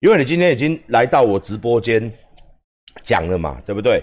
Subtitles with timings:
[0.00, 2.12] 因为你今天已经来到我直播间
[3.02, 4.02] 讲了嘛，对不对？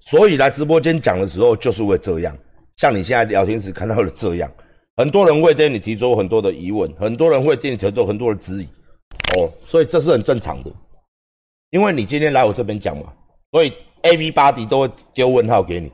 [0.00, 2.36] 所以来直播间讲的时候，就是会这样。
[2.76, 4.50] 像你现在聊天时看到的这样，
[4.96, 8.68] 很多人会对你提出很多的疑问，很多人会对你提出很多的质疑。
[9.38, 10.70] 哦，所以这是很正常的，
[11.70, 13.12] 因为你今天来我这边讲嘛，
[13.52, 13.72] 所以
[14.02, 15.90] A V 八 D 都会丢问号给你。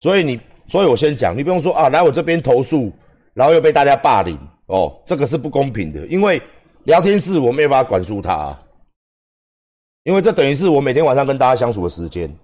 [0.00, 2.92] 所以你，所以我先讲，你不用说啊，来我这边投诉，
[3.34, 4.38] 然后又被大家霸凌。
[4.66, 6.40] 哦，这个是不公平的，因为
[6.84, 8.62] 聊天室我没有办法管束他，啊，
[10.08, 12.34] 因为这等于是我每天晚上跟大家相处的时间。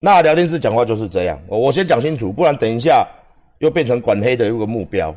[0.00, 3.06] 那聊天室讲话就是这样，我我先讲清楚，不然等一下
[3.60, 5.14] 又变成管黑的一个目标。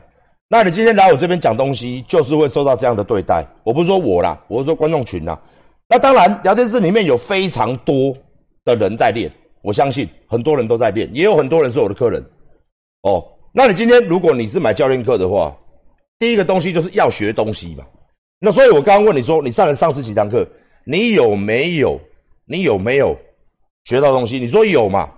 [0.48, 3.44] 那你今天来我这边讲东西，就是会受到这样的对待。
[3.64, 5.42] 我不是说我啦，我是说观众群啦。
[5.90, 8.16] 那当然，聊天室里面有非常多
[8.64, 9.28] 的人在练，
[9.64, 12.24] 我相信很多人都在练，也有很多人是我的客人。
[13.02, 15.52] 哦，那你今天如果你是买教练课的话，
[16.20, 17.84] 第一个东西就是要学东西嘛。
[18.38, 20.48] 那所以我刚刚问你说，你上了上十几堂课，
[20.86, 22.00] 你有没有？
[22.46, 23.18] 你有没有？
[23.86, 25.10] 学到东西，你说有嘛？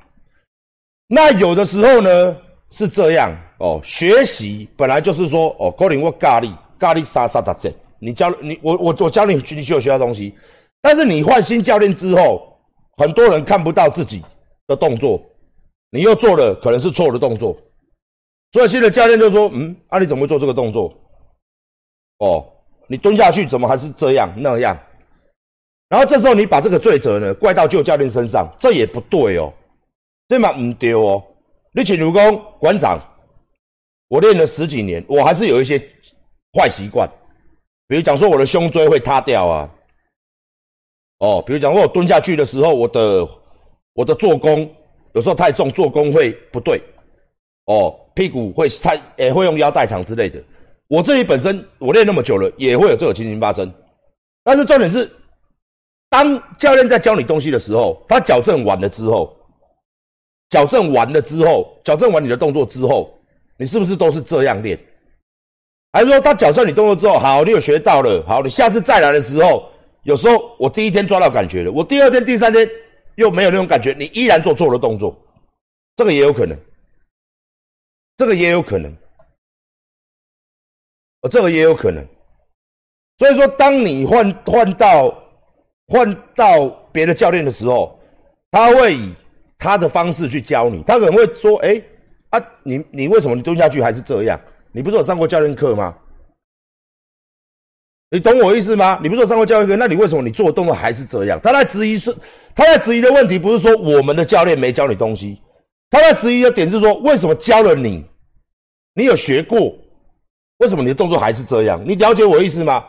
[1.08, 2.36] 那有的时候呢
[2.70, 10.34] 是这样哦，学习本来就是说哦，高龄或咖喱咖喱沙沙杂这，你教你我我我教你你需要学到东西，
[10.82, 12.60] 但是你换新教练之后，
[12.98, 14.22] 很多人看不到自己
[14.68, 15.22] 的动作，
[15.92, 17.58] 你又做了可能是错的动作，
[18.52, 20.94] 所以新的教练就说嗯，啊你怎么会做这个动作？
[22.20, 22.46] 哦，
[22.88, 24.78] 你蹲下去怎么还是这样那样？
[25.90, 29.54] 然后这时候你把这个罪责呢怪到旧教练身上，这也不对哦，
[30.28, 30.52] 对吗？
[30.52, 31.24] 唔对哦。
[31.72, 33.00] 你请如工馆长，
[34.10, 35.80] 我练了十几年，我还是有一些
[36.54, 37.10] 坏习惯，
[37.88, 39.70] 比如讲说我的胸椎会塌掉啊，
[41.20, 43.28] 哦，比如讲我蹲下去的时候，我的
[43.94, 44.70] 我的做工
[45.14, 46.82] 有时候太重，做工会不对，
[47.68, 50.44] 哦，屁股会太也会用腰带长之类的。
[50.90, 53.74] 我这里本身我练那么久了，也会有这种情形发生，
[54.44, 55.10] 但是重点是。
[56.18, 59.38] 当教练在教你东西的时候，他矫正完了之后，
[60.50, 63.16] 矫正完了之后，矫正完你的动作之后，
[63.56, 64.80] 你是不是都是这样练？
[65.94, 72.68] 还是说他矫正你动作之后，好，你有学到了，好，你下次再来的时候，有时候我第一天抓到感觉了，我第二天、第三天
[73.14, 75.16] 又没有那种感觉，你依然做错了动作，
[75.98, 76.60] 这个也有可能，
[78.18, 78.92] 这个也有可能，
[81.22, 82.04] 哦，这个也有可能。
[83.20, 85.16] 所以说，当你换换到。
[85.88, 87.98] 换到别的教练的时候，
[88.52, 89.14] 他会以
[89.58, 90.84] 他的方式去教你。
[90.84, 91.82] 他可能会说：“哎，
[92.30, 94.40] 啊，你你为什么你蹲下去还是这样？
[94.72, 95.96] 你不是有上过教练课吗？
[98.10, 99.00] 你懂我意思吗？
[99.02, 99.76] 你不是有上过教练课？
[99.78, 102.14] 那你为什么你做的动作还是这样？”他在质疑是，
[102.54, 105.42] 他在质疑的问题不是说我们的教练没教你东西，
[105.90, 108.04] 他在质疑的点是说为什么教了你，
[108.94, 109.74] 你有学过，
[110.58, 111.82] 为什么你的动作还是这样？
[111.88, 112.86] 你了解我意思吗？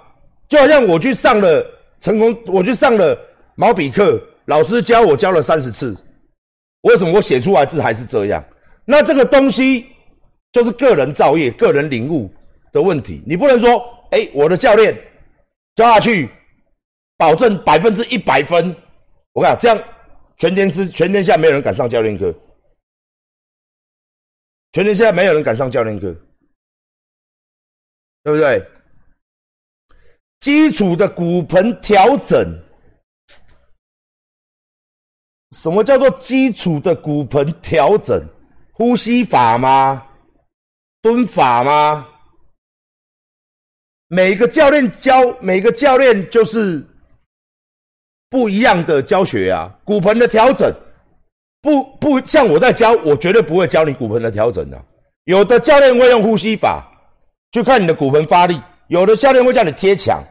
[0.49, 1.78] 就好像我去上了。
[2.01, 3.19] 成功，我去上了
[3.57, 5.97] 毛笔课，老师教我教了三十次，
[6.83, 8.45] 为什么我写出来字还是这样？
[8.85, 9.87] 那这个东西
[10.53, 12.33] 就是个人造业、个人领悟
[12.73, 13.23] 的问题。
[13.27, 13.83] 你不能说，
[14.13, 14.97] 哎，我的教练
[15.75, 16.31] 教下去，
[17.17, 18.75] 保证百分之一百分。
[19.33, 19.79] 我讲这样，
[20.37, 22.35] 全天是全天下没有人敢上教练课，
[24.73, 26.15] 全天下没有人敢上教练课，
[28.23, 28.67] 对不对？
[30.41, 32.57] 基础的骨盆调整，
[35.57, 38.23] 什么叫做基础的骨盆调整？
[38.73, 40.07] 呼吸法吗？
[41.03, 42.07] 蹲法吗？
[44.07, 46.87] 每个教练教，每个教练就是
[48.31, 49.77] 不一样的教学啊。
[49.85, 50.73] 骨盆的调整，
[51.61, 54.81] 不不像我在教，我绝对不会教你骨盆的调整的。
[55.25, 56.89] 有的教练会用呼吸法，
[57.51, 58.63] 就看你的骨盆发力。
[58.89, 60.23] 有的教练会叫你贴墙，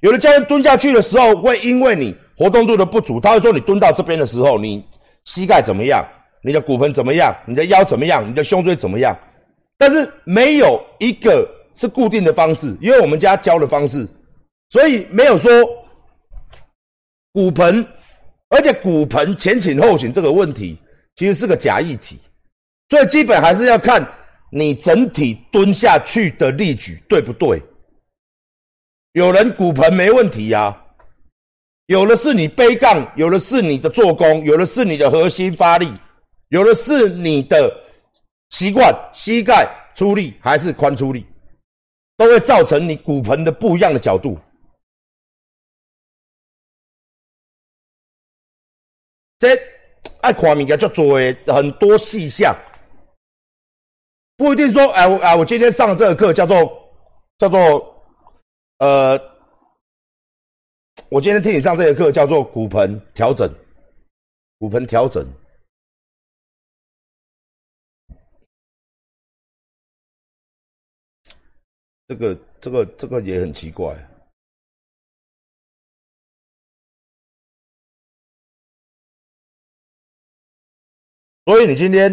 [0.00, 4.84] 有的教练蹲下去的时候，会因为你活动度的不足，他会说你蹲到这边的时候，你
[5.24, 6.06] 膝盖怎么样？
[6.42, 7.34] 你的骨盆怎么样？
[7.46, 8.28] 你的腰怎么样？
[8.28, 9.16] 你的胸椎怎么样？
[9.78, 14.06] 但是没有一个是固定的方式，因为我们家教的方式，
[14.70, 15.50] 所以没有说
[17.32, 17.84] 骨盆，
[18.50, 20.76] 而且骨盆前倾后倾这个问题
[21.16, 22.18] 其实是个假议题，
[22.88, 24.06] 最基本还是要看
[24.50, 27.60] 你整体蹲下去的力举对不对。
[29.12, 30.74] 有人骨盆没问题呀，
[31.86, 35.92] 有的是你背杠，有的是你的做工，有的是你的核心发力，
[36.48, 37.70] 有的是你的
[38.48, 41.26] 习惯，膝盖出力还是髋出力，
[42.16, 44.38] 都会造成你骨盆的不一样的角度。
[49.38, 49.48] 这
[50.22, 51.18] 爱看物件叫做
[51.48, 52.56] 很多细项，
[54.38, 56.56] 不一定说哎我哎我今天上这个课叫做
[57.36, 57.91] 叫做。
[58.82, 59.16] 呃，
[61.08, 63.48] 我今天听你上这节课叫做骨盆调整，
[64.58, 65.24] 骨盆调整。
[72.08, 73.94] 这个这个这个也很奇怪。
[81.44, 82.12] 所以你今天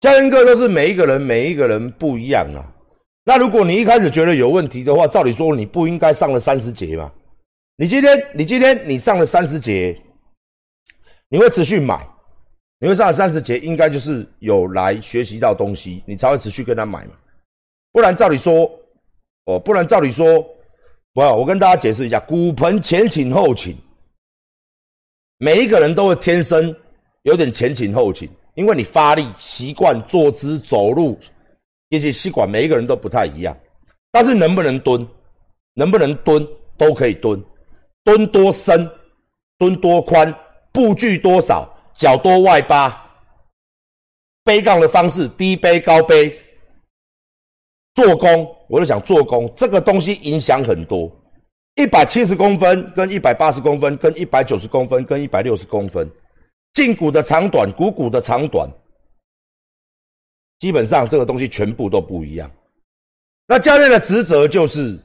[0.00, 2.79] 教练课都是每一个人每一个人不一样啊。
[3.24, 7.12] 那如果你一开始觉得有问题的话，照理说你不应该上了三十节嘛？
[7.76, 10.00] 你今天你今天你上了三十节，
[11.28, 12.06] 你会持续买，
[12.78, 17.12] 你会上了三十节，应该就是有来学习到东西，你才会持续跟他买嘛。
[17.92, 18.70] 不然照理说，
[19.44, 20.44] 哦，不然照理说，
[21.12, 23.76] 不要我跟大家解释一下，骨盆前倾后倾，
[25.38, 26.74] 每一个人都会天生。
[27.24, 31.18] 有点前倾后倾，因为你发力习惯坐姿走路，
[31.90, 33.56] 一些习惯每一个人都不太一样。
[34.10, 35.06] 但是能不能蹲，
[35.74, 36.44] 能不能蹲
[36.76, 37.40] 都可以蹲，
[38.02, 38.90] 蹲多深，
[39.58, 40.34] 蹲多宽，
[40.72, 43.08] 步距多少，脚多外八，
[44.42, 46.36] 背杠的方式低背高背，
[47.94, 51.10] 做工，我就想做工，这个东西影响很多。
[51.76, 56.10] 一百七十公分跟一百八十公分跟一百九十公分跟一百六十公分。
[56.74, 58.68] 胫骨的长短，股骨的长短，
[60.60, 62.48] 基本上这个东西全部都不一样。
[63.48, 64.96] 那教练的职责就是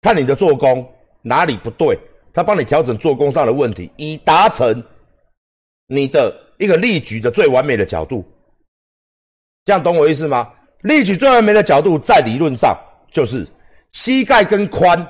[0.00, 0.88] 看你的做工
[1.20, 1.98] 哪里不对，
[2.32, 4.82] 他帮你调整做工上的问题，以达成
[5.86, 8.24] 你的一个力举的最完美的角度。
[9.66, 10.50] 这样懂我意思吗？
[10.82, 12.74] 力举最完美的角度，在理论上
[13.12, 13.46] 就是
[13.92, 15.06] 膝盖跟髋，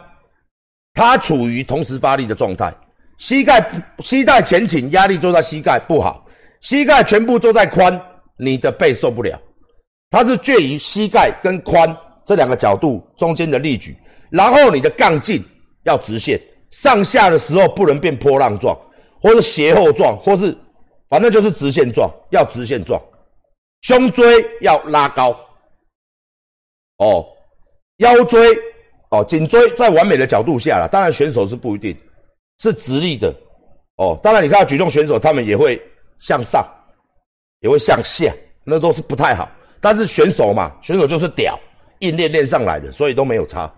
[0.94, 2.74] 它处于同时发力的状态。
[3.18, 3.70] 膝盖
[4.00, 6.26] 膝盖前倾，压力坐在膝盖不好。
[6.60, 8.00] 膝盖全部坐在髋，
[8.36, 9.40] 你的背受不了。
[10.10, 13.96] 它是介于膝盖跟髋这两个角度中间的力举，
[14.28, 15.42] 然后你的杠劲
[15.84, 16.40] 要直线，
[16.70, 18.76] 上下的时候不能变波浪状，
[19.22, 20.56] 或是斜后状，或是
[21.08, 23.00] 反正就是直线状，要直线状。
[23.82, 25.30] 胸椎要拉高，
[26.98, 27.26] 哦，
[27.96, 28.54] 腰椎
[29.10, 31.96] 哦，颈椎在完美的角度下了，当然选手是不一定。
[32.58, 33.34] 是直立的，
[33.96, 35.80] 哦，当然你看举重选手，他们也会
[36.18, 36.62] 向上，
[37.60, 38.30] 也会向下，
[38.64, 39.48] 那都是不太好。
[39.80, 41.58] 但是选手嘛，选手就是屌，
[42.00, 43.72] 硬练练上来的，所以都没有差。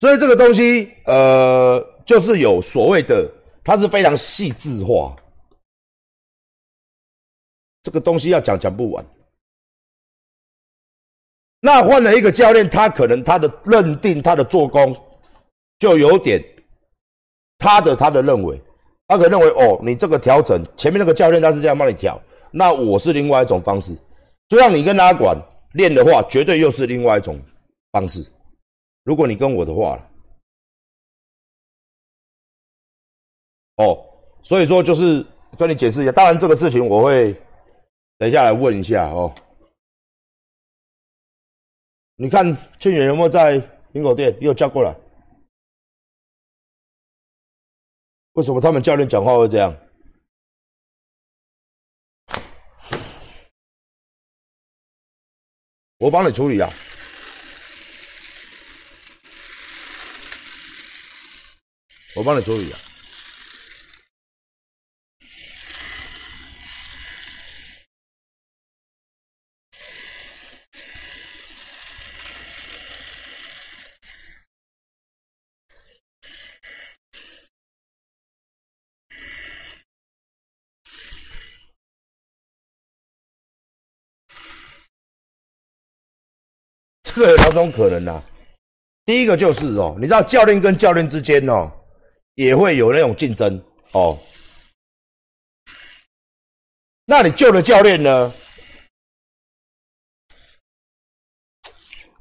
[0.00, 3.30] 所以这个东西，呃，就是有所谓的，
[3.62, 5.14] 它是非常细致化。
[7.82, 9.04] 这个东西要讲讲不完。
[11.60, 14.96] 那换了一个教练，他可能他的认定，他的做工
[15.78, 16.42] 就有点。
[17.58, 18.60] 他的他的认为，
[19.06, 22.20] 他可能认为哦，你这个调整前面那个教练他是这样帮你调，
[22.50, 23.96] 那我是另外一种方式，
[24.52, 25.34] 就让你跟他管
[25.72, 27.40] 练的话，绝对又是另外一种
[27.90, 28.30] 方式。
[29.02, 29.98] 如果你跟我的话
[33.76, 33.96] 哦，
[34.42, 35.24] 所以说就是
[35.56, 37.32] 跟你解释一下，当然这个事情我会
[38.18, 39.34] 等一下来问一下哦。
[42.16, 42.44] 你看
[42.78, 43.58] 庆远有没有在
[43.94, 44.36] 苹果店？
[44.38, 44.94] 你有叫过来？
[48.34, 49.74] 为什么他们教练讲话会这样？
[56.02, 56.68] 我帮你处理呀，
[62.16, 62.76] 我帮你处理呀。
[87.14, 88.22] 这个有两种可能呐，
[89.04, 91.70] 第一个就是哦，你知道教练跟教练之间哦，
[92.36, 94.18] 也会有那种竞争哦。
[97.04, 98.32] 那你旧的教练呢？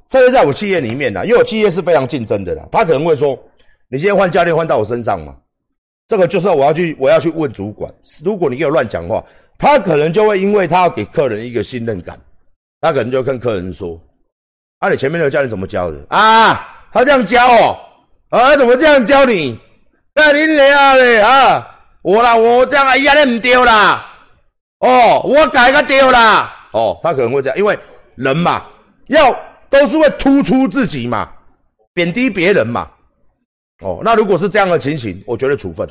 [0.09, 2.67] 这是在我企业里面的，因为我企业是非常竞争的啦。
[2.69, 3.33] 他可能会说，
[3.87, 5.39] 你今天换教练换到我身上嘛？
[6.07, 7.89] 这个就是我要去我要去问主管，
[8.25, 9.25] 如果你给我乱讲话，
[9.57, 12.19] 他可能就会因为他要给客人一个信任感，
[12.81, 13.97] 他可能就跟客人说。
[14.81, 16.67] 啊，你前面那个教练怎么教的啊？
[16.91, 17.79] 他这样教哦，
[18.29, 19.57] 啊，怎么这样教你？
[20.15, 21.79] 那你俩嘞啊？
[22.01, 24.03] 我啦，我这样啊，压力唔丢啦。
[24.79, 26.51] 哦，我改个丢啦。
[26.71, 27.77] 哦，他可能会这样，因为
[28.15, 28.65] 人嘛，
[29.07, 29.31] 要
[29.69, 31.31] 都是会突出自己嘛，
[31.93, 32.89] 贬低别人嘛。
[33.83, 35.87] 哦，那如果是这样的情形，我觉得处分。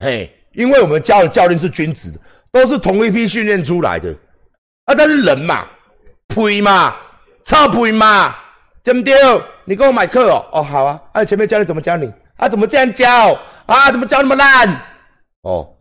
[0.00, 2.12] 嘿，因为我们教的教练是君子，
[2.52, 4.14] 都是同一批训练出来的
[4.84, 4.94] 啊。
[4.94, 5.66] 但是人嘛，
[6.28, 6.94] 呸嘛。
[7.46, 8.34] 臭屁嘛，
[8.82, 9.14] 对不对？
[9.64, 12.48] 你跟我买课哦，哦好啊，啊前面教你怎么教你啊？
[12.48, 13.90] 怎么这样教啊？
[13.92, 14.68] 怎么教那么烂？
[15.42, 15.72] 哦，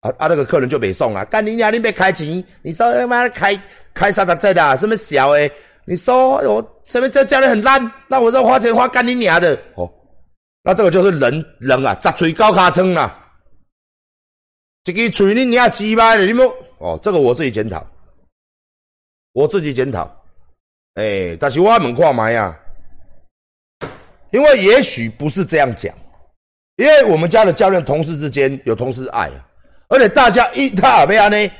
[0.00, 3.58] 啊啊那个客人就没送啊，干你娘，你别开钱，你说他妈的开
[3.94, 5.50] 开三十折的，什么小诶？
[5.86, 9.90] 你说我前面这教练很烂，那我这花钱花干你娘的哦，
[10.62, 13.18] 那这个就是人人啊，砸嘴高卡称啊，
[14.84, 17.86] 这个嘴你娘鸡巴的，你莫哦，这个我自己检讨，
[19.32, 20.19] 我自己检讨。
[21.00, 22.54] 哎，但是我问看嘛呀，
[24.32, 25.94] 因为也许不是这样讲，
[26.76, 29.30] 因为我们家的教练同事之间有同事爱，
[29.88, 31.50] 而且大家一他也不安呢，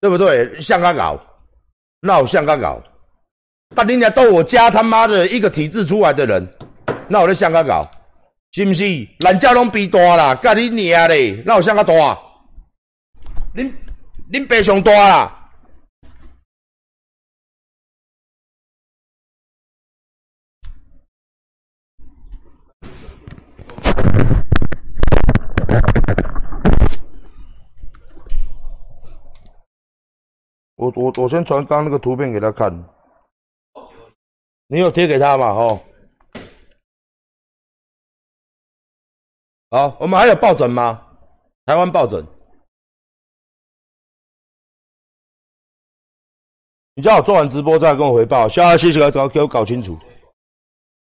[0.00, 0.58] 对不对？
[0.58, 1.20] 像他搞，
[2.00, 2.82] 那我像他搞，
[3.74, 6.48] 把人家到我家他妈的一个体制出来的人，
[7.08, 7.86] 那我就像他搞，
[8.52, 8.84] 是不是？
[9.18, 11.92] 人家拢比大啦，干你娘嘞，那我像他大，
[13.54, 13.70] 恁
[14.32, 15.42] 恁爸上大啦。
[30.76, 32.72] 我我我先传刚那个图片给他看，
[34.66, 35.46] 你有贴给他嘛？
[35.48, 35.80] 哦，
[39.70, 41.02] 好，我们还有抱枕吗？
[41.64, 42.24] 台湾抱枕，
[46.94, 48.48] 你叫我做完直播再跟我回报。
[48.48, 49.98] 下谢谢给搞给我搞清楚，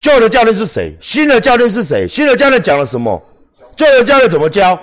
[0.01, 0.97] 旧的教练是谁？
[1.01, 2.09] 新的教练是谁？
[2.09, 3.23] 新的教练讲了什么？
[3.77, 4.79] 旧的教练怎么教？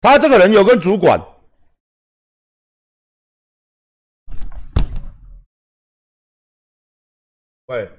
[0.00, 1.18] 他这个人有跟主管。
[7.66, 7.90] 喂，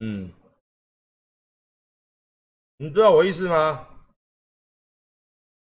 [0.00, 0.30] 嗯，
[2.76, 3.88] 你知道我意思吗？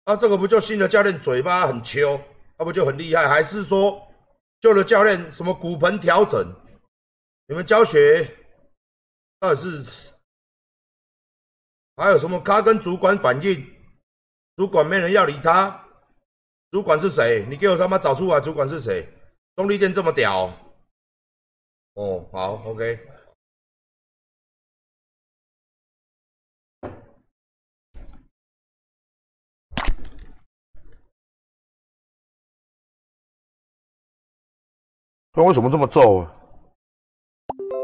[0.04, 2.20] 啊，这个不就新的教练嘴巴很秋，
[2.56, 3.28] 那不就很厉害？
[3.28, 4.00] 还是说
[4.60, 6.46] 旧的教练什么骨盆调整？
[7.46, 8.24] 你们教学
[9.40, 10.12] 到底是
[11.96, 12.40] 还有什么？
[12.40, 13.68] 他跟主管反映，
[14.56, 15.84] 主管没人要理他，
[16.70, 17.44] 主管是谁？
[17.48, 19.08] 你给我他妈找出来，主管是谁？
[19.56, 20.56] 中立店这么屌？
[21.94, 22.98] 哦，好，OK。
[35.34, 36.34] 那为什么这么皱啊？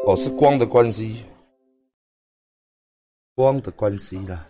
[0.07, 1.25] 哦，是光的关系，
[3.35, 4.47] 光的关系啦。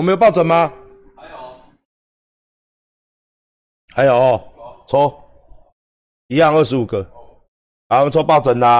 [0.00, 0.72] 我们有抱枕吗？
[1.14, 1.36] 还有，
[3.94, 4.42] 还有，
[4.88, 5.22] 抽，
[6.28, 7.04] 一样二十五个，
[7.86, 8.78] 好，我们抽抱枕啦。